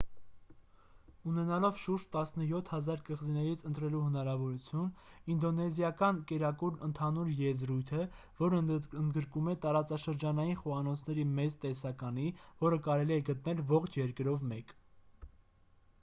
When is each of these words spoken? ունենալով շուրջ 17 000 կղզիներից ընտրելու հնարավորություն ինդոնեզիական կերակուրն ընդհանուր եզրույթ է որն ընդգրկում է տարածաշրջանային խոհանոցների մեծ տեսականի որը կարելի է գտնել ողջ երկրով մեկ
ունենալով 1.31 1.75
շուրջ 1.81 2.05
17 2.13 2.45
000 2.85 3.03
կղզիներից 3.09 3.59
ընտրելու 3.71 3.99
հնարավորություն 4.05 4.87
ինդոնեզիական 5.33 6.21
կերակուրն 6.31 6.81
ընդհանուր 6.87 7.29
եզրույթ 7.41 7.93
է 8.01 8.05
որն 8.41 8.71
ընդգրկում 8.77 9.51
է 9.51 9.53
տարածաշրջանային 9.67 10.59
խոհանոցների 10.63 11.27
մեծ 11.41 11.59
տեսականի 11.67 12.27
որը 12.65 12.81
կարելի 12.89 13.15
է 13.17 13.19
գտնել 13.29 13.61
ողջ 13.73 13.99
երկրով 14.03 14.47
մեկ 14.55 14.75